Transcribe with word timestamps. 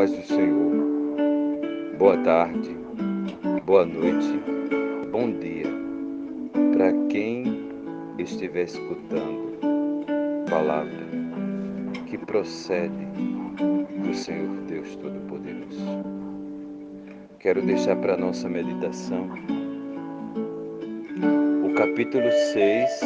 paz 0.00 0.12
do 0.12 0.22
Senhor. 0.22 1.98
Boa 1.98 2.16
tarde, 2.24 2.74
boa 3.66 3.84
noite, 3.84 4.40
bom 5.12 5.30
dia 5.30 5.66
para 6.72 6.90
quem 7.10 7.68
estiver 8.18 8.64
escutando 8.64 9.58
palavra 10.48 11.06
que 12.06 12.16
procede 12.16 13.04
do 14.02 14.14
Senhor 14.14 14.48
Deus 14.66 14.96
Todo-Poderoso. 14.96 15.84
Quero 17.38 17.60
deixar 17.60 17.96
para 17.96 18.16
nossa 18.16 18.48
meditação 18.48 19.28
o 21.62 21.74
capítulo 21.74 22.32
6 22.32 23.00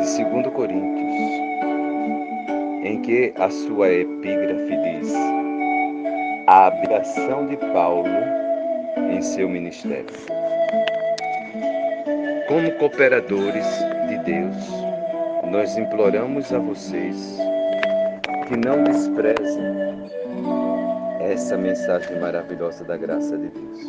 de 0.00 0.24
2 0.24 0.52
Coríntios 0.52 1.45
em 2.86 3.02
que 3.02 3.34
a 3.36 3.50
sua 3.50 3.88
epígrafe 3.88 4.76
diz: 4.76 5.12
A 6.46 6.66
abdicação 6.66 7.46
de 7.46 7.56
Paulo 7.56 8.08
em 9.10 9.20
seu 9.20 9.48
ministério. 9.48 10.06
Como 12.46 12.70
cooperadores 12.78 13.66
de 14.08 14.18
Deus, 14.18 14.56
nós 15.50 15.76
imploramos 15.76 16.52
a 16.52 16.58
vocês 16.58 17.38
que 18.46 18.56
não 18.56 18.84
desprezem 18.84 19.64
essa 21.20 21.56
mensagem 21.56 22.20
maravilhosa 22.20 22.84
da 22.84 22.96
graça 22.96 23.36
de 23.36 23.48
Deus. 23.48 23.80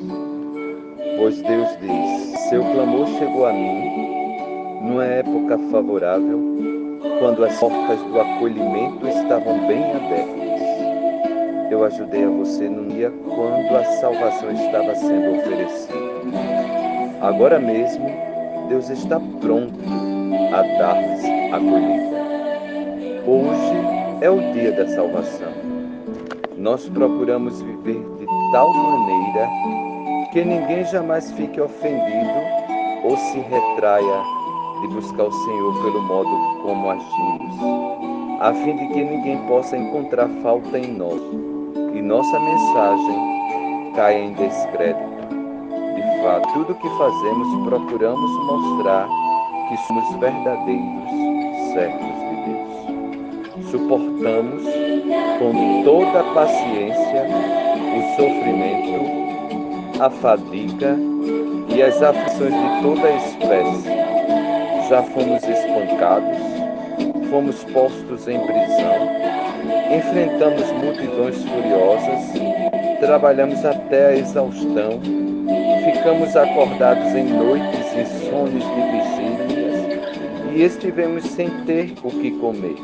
Pois 1.17 1.39
Deus 1.43 1.69
diz: 1.79 2.39
Seu 2.49 2.63
clamor 2.63 3.07
chegou 3.19 3.45
a 3.45 3.53
mim 3.53 4.81
numa 4.81 5.05
época 5.05 5.59
favorável 5.71 6.76
quando 7.19 7.43
as 7.43 7.57
portas 7.59 7.99
do 8.01 8.19
acolhimento 8.19 9.07
estavam 9.07 9.67
bem 9.67 9.83
abertas. 9.91 10.61
Eu 11.69 11.83
ajudei 11.83 12.23
a 12.23 12.29
você 12.29 12.69
no 12.69 12.89
dia 12.89 13.11
quando 13.23 13.75
a 13.75 13.83
salvação 13.99 14.51
estava 14.51 14.95
sendo 14.95 15.37
oferecida. 15.37 15.97
Agora 17.21 17.59
mesmo, 17.59 18.09
Deus 18.69 18.89
está 18.89 19.19
pronto 19.41 19.79
a 20.53 20.61
dar-lhes 20.77 21.23
acolhida. 21.53 22.17
Hoje 23.25 23.97
é 24.21 24.29
o 24.29 24.53
dia 24.53 24.71
da 24.71 24.87
salvação. 24.87 25.51
Nós 26.57 26.87
procuramos 26.89 27.61
viver 27.61 28.03
de 28.17 28.25
tal 28.51 28.73
maneira 28.73 29.49
que 30.31 30.43
ninguém 30.43 30.85
jamais 30.85 31.31
fique 31.33 31.59
ofendido 31.59 32.39
ou 33.03 33.15
se 33.17 33.39
retraia 33.39 34.23
de 34.81 34.87
buscar 34.89 35.23
o 35.23 35.31
Senhor 35.31 35.81
pelo 35.81 36.01
modo 36.03 36.61
como 36.61 36.89
agimos, 36.89 37.55
a 38.41 38.53
fim 38.53 38.75
de 38.75 38.87
que 38.93 39.03
ninguém 39.03 39.37
possa 39.47 39.77
encontrar 39.77 40.27
falta 40.41 40.77
em 40.77 40.93
nós 40.93 41.21
e 41.93 42.01
nossa 42.01 42.39
mensagem 42.39 43.93
caia 43.95 44.19
em 44.19 44.33
descrédito. 44.33 45.17
De 45.95 46.21
fato, 46.21 46.53
tudo 46.53 46.73
o 46.73 46.75
que 46.75 46.89
fazemos 46.97 47.67
procuramos 47.67 48.45
mostrar 48.45 49.07
que 49.67 49.77
somos 49.87 50.15
verdadeiros 50.19 51.09
servos 51.73 52.15
de 52.19 52.35
Deus. 52.45 53.71
Suportamos 53.71 54.63
com 55.39 55.83
toda 55.83 56.19
a 56.19 56.33
paciência 56.33 57.25
o 57.97 58.15
sofrimento, 58.15 60.01
a 60.01 60.09
fadiga 60.09 60.95
e 61.73 61.81
as 61.81 62.01
aflições 62.01 62.53
de 62.53 62.81
toda 62.81 63.09
espécie 63.09 64.06
já 64.89 65.03
fomos 65.03 65.43
espancados, 65.43 66.37
fomos 67.29 67.63
postos 67.65 68.27
em 68.27 68.39
prisão, 68.39 69.09
enfrentamos 69.93 70.71
multidões 70.71 71.35
furiosas, 71.43 72.99
trabalhamos 73.01 73.65
até 73.65 74.07
a 74.07 74.15
exaustão, 74.15 75.01
ficamos 75.83 76.35
acordados 76.37 77.13
em 77.15 77.25
noites 77.25 77.93
insônias 77.93 78.63
de 78.63 78.81
vigílias 78.91 80.55
e 80.55 80.61
estivemos 80.61 81.25
sem 81.25 81.49
ter 81.65 81.93
o 82.03 82.09
que 82.09 82.31
comer. 82.39 82.77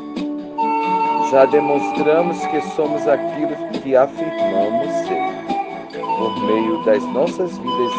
Já 1.30 1.46
demonstramos 1.46 2.38
que 2.46 2.60
somos 2.76 3.08
aquilo 3.08 3.56
que 3.82 3.96
afirmamos 3.96 4.92
ser, 5.08 5.98
por 6.18 6.46
meio 6.46 6.84
das 6.84 7.02
nossas 7.12 7.56
vidas 7.56 7.92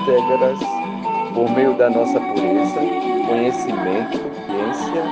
íntegras, 0.00 0.58
por 1.34 1.50
meio 1.50 1.74
da 1.74 1.88
nossa 1.88 2.20
pureza, 2.20 2.80
conhecimento, 3.26 4.18
ciência 4.46 5.02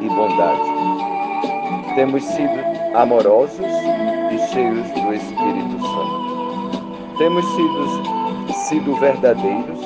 e 0.00 0.08
bondade. 0.08 1.94
Temos 1.94 2.22
sido 2.24 2.60
amorosos 2.94 3.58
e 3.60 4.38
cheios 4.52 4.88
do 4.90 5.14
Espírito 5.14 5.80
Santo. 5.80 7.18
Temos 7.18 7.44
sido, 7.46 8.54
sido 8.68 8.96
verdadeiros, 8.96 9.80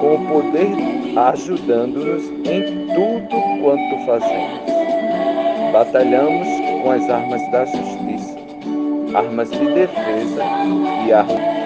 com 0.00 0.14
o 0.14 0.26
poder 0.26 1.18
ajudando-nos 1.18 2.24
em 2.46 2.86
tudo 2.94 3.62
quanto 3.62 4.06
fazemos. 4.06 4.60
Batalhamos 5.72 6.48
com 6.82 6.90
as 6.90 7.08
armas 7.10 7.50
da 7.50 7.64
justiça, 7.64 8.38
armas 9.14 9.50
de 9.50 9.66
defesa 9.72 10.42
e 11.06 11.12
armas. 11.12 11.56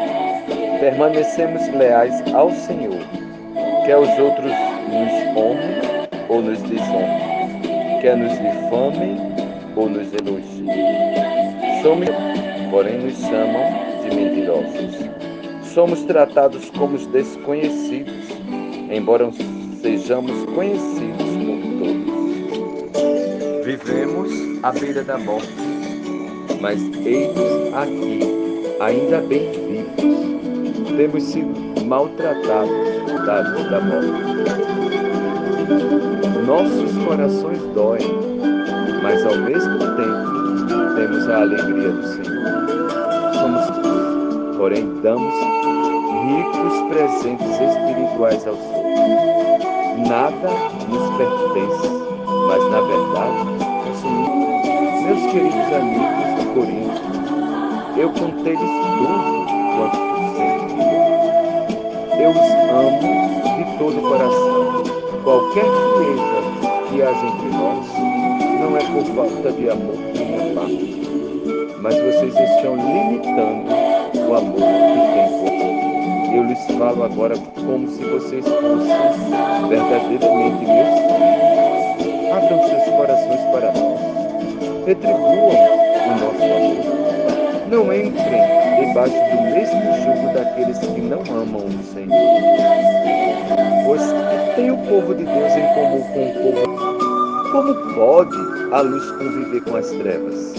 Permanecemos 0.81 1.69
leais 1.75 2.23
ao 2.33 2.51
Senhor 2.53 3.20
Quer 3.85 3.99
os 3.99 4.19
outros 4.19 4.53
nos 4.89 5.13
honrem 5.37 5.81
ou 6.29 6.43
nos 6.43 6.61
desonrem, 6.63 8.01
quer 8.01 8.17
nos 8.17 8.33
difamem 8.33 9.17
ou 9.75 9.89
nos 9.89 10.13
elogiem. 10.13 10.67
Somos, 11.83 12.09
porém, 12.71 12.99
nos 12.99 13.17
chamam 13.19 13.65
de 14.03 14.15
mentirosos. 14.15 15.11
Somos 15.73 16.03
tratados 16.05 16.69
como 16.71 16.99
desconhecidos, 16.99 18.29
embora 18.91 19.31
sejamos 19.81 20.45
conhecidos 20.55 21.31
por 21.47 21.59
todos. 22.93 23.65
Vivemos 23.65 24.31
à 24.63 24.73
beira 24.73 25.03
da 25.03 25.17
morte, 25.17 25.49
mas 26.61 26.79
eis 27.07 27.31
aqui, 27.75 28.21
ainda 28.81 29.21
bem 29.23 29.51
vivos. 29.53 30.50
Temos 31.01 31.23
sido 31.23 31.55
maltratados 31.87 32.71
da 33.71 33.81
morte. 33.81 34.21
Nossos 36.47 36.93
corações 37.07 37.59
doem, 37.75 38.05
mas 39.03 39.25
ao 39.25 39.37
mesmo 39.37 39.79
tempo 39.79 40.95
temos 40.97 41.27
a 41.31 41.41
alegria 41.41 41.89
do 41.89 42.07
Senhor. 42.07 43.33
Somos, 43.33 43.65
porém, 44.59 45.01
damos 45.03 45.33
ricos 46.27 46.83
presentes 46.91 47.49
espirituais 47.49 48.47
aos 48.47 48.59
outros. 48.59 50.07
Nada 50.07 50.51
nos 50.91 51.17
pertence, 51.17 51.89
mas 52.47 52.63
na 52.71 52.81
verdade 52.83 53.47
possuímos. 53.87 54.61
Meus 55.07 55.33
queridos 55.33 55.73
amigos 55.73 56.29
de 56.37 56.45
Corinto, 56.53 57.01
eu 57.99 58.11
contei-lhes 58.11 58.71
tudo 58.99 59.41
quanto 59.79 60.20
eu 62.21 62.31
os 62.31 62.37
amo 62.37 63.01
de 63.57 63.79
todo 63.79 63.99
o 63.99 64.03
coração. 64.03 64.83
Qualquer 65.25 65.65
frieza 65.65 66.41
que 66.89 67.03
haja 67.03 67.27
entre 67.27 67.49
nós 67.49 67.87
não 68.61 68.77
é 68.77 68.81
por 68.81 69.05
falta 69.15 69.53
de 69.53 69.71
amor 69.71 69.97
da 69.97 70.25
minha 70.25 70.55
parte, 70.55 71.77
mas 71.81 71.95
vocês 71.95 72.35
estão 72.35 72.77
limitando 72.77 73.71
o 74.29 74.35
amor 74.35 74.55
que 74.55 75.01
tem 75.15 75.29
por 75.39 75.51
mim. 75.51 76.37
Eu 76.37 76.43
lhes 76.45 76.65
falo 76.79 77.05
agora 77.05 77.35
como 77.67 77.89
se 77.89 78.05
vocês 78.05 78.45
fossem 78.45 79.69
verdadeiramente 79.69 80.65
meus 80.67 80.89
filhos. 81.01 82.33
Abram 82.33 82.69
seus 82.69 82.85
corações 82.97 83.41
para 83.51 83.73
nós. 83.73 84.01
Retribuam 84.87 85.51
o 85.51 86.11
nosso 86.21 86.43
amor. 86.45 87.10
Não 87.71 87.85
entrem 87.93 88.43
debaixo 88.81 89.15
do 89.15 89.43
mesmo 89.43 89.81
jugo 90.03 90.35
daqueles 90.35 90.77
que 90.79 91.01
não 91.03 91.21
amam 91.21 91.67
o 91.67 91.83
Senhor. 91.95 92.41
Pois 93.87 94.03
que 94.03 94.57
tem 94.57 94.73
o 94.73 94.79
povo 94.79 95.15
de 95.15 95.23
Deus 95.23 95.53
em 95.53 95.73
comum 95.75 96.03
com 96.13 96.27
o 96.27 96.33
povo? 96.53 97.53
Como 97.53 97.95
pode 97.95 98.37
a 98.73 98.81
luz 98.81 99.09
conviver 99.13 99.61
com 99.61 99.77
as 99.77 99.89
trevas? 99.89 100.55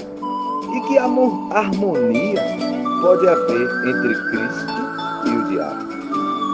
E 0.74 0.82
que 0.88 0.98
harmonia 0.98 2.42
pode 3.02 3.28
haver 3.28 3.70
entre 3.88 4.14
Cristo 4.32 4.74
e 5.26 5.30
o 5.32 5.44
diabo? 5.50 5.86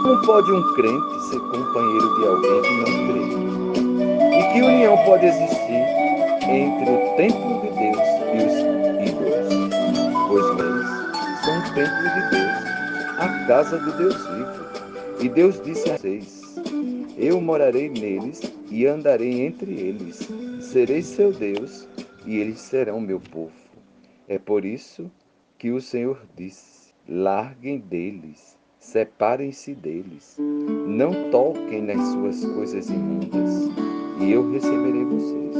Como 0.02 0.26
pode 0.26 0.50
um 0.50 0.74
crente 0.74 1.20
ser 1.30 1.38
companheiro 1.38 2.18
de 2.18 2.26
alguém 2.26 2.62
que 2.62 2.74
não 2.78 2.90
crê? 3.06 4.40
E 4.40 4.52
que 4.52 4.62
união 4.62 4.96
pode 5.04 5.24
existir 5.24 5.84
entre 6.48 6.90
o 6.90 7.16
templo 7.16 7.60
de 7.60 7.70
Deus 7.78 8.17
templo 11.78 12.10
de 12.12 12.30
Deus, 12.30 13.18
a 13.18 13.46
casa 13.46 13.78
do 13.78 13.96
Deus 13.96 14.16
vivo. 14.16 15.22
E 15.22 15.28
Deus 15.28 15.62
disse 15.62 15.88
a 15.88 15.96
vocês: 15.96 16.42
Eu 17.16 17.40
morarei 17.40 17.88
neles 17.88 18.40
e 18.68 18.84
andarei 18.84 19.42
entre 19.42 19.72
eles. 19.72 20.28
Serei 20.60 21.02
seu 21.02 21.32
Deus 21.32 21.88
e 22.26 22.38
eles 22.38 22.58
serão 22.58 23.00
meu 23.00 23.20
povo. 23.20 23.52
É 24.26 24.38
por 24.40 24.64
isso 24.64 25.08
que 25.56 25.70
o 25.70 25.80
Senhor 25.80 26.20
disse: 26.36 26.92
larguem 27.08 27.78
deles, 27.78 28.56
separem-se 28.80 29.72
deles, 29.72 30.36
não 30.38 31.30
toquem 31.30 31.82
nas 31.82 32.04
suas 32.08 32.44
coisas 32.44 32.90
imundas, 32.90 33.70
e 34.20 34.32
eu 34.32 34.50
receberei 34.50 35.04
vocês. 35.04 35.56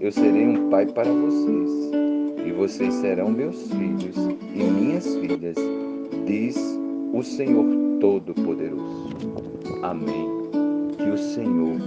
Eu 0.00 0.10
serei 0.10 0.46
um 0.46 0.70
pai 0.70 0.86
para 0.86 1.12
vocês, 1.12 1.92
e 2.44 2.52
vocês 2.52 2.94
serão 2.94 3.30
meus 3.30 3.70
filhos 3.70 4.16
e 4.54 4.62
minhas 4.62 5.06
filhas, 5.16 5.56
diz 6.26 6.56
o 7.12 7.22
Senhor 7.22 7.66
Todo-Poderoso. 8.00 9.10
Amém. 9.82 10.28
Que 10.96 11.10
o 11.10 11.18
Senhor 11.18 11.78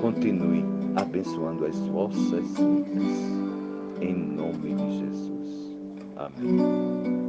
continue 0.00 0.64
abençoando 0.96 1.66
as 1.66 1.78
vossas 1.88 2.44
vidas. 2.58 3.36
Em 4.00 4.14
nome 4.14 4.74
de 4.74 4.98
Jesus. 4.98 5.76
Amém. 6.16 7.25